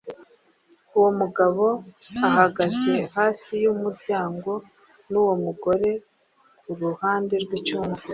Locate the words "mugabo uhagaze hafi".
1.19-3.51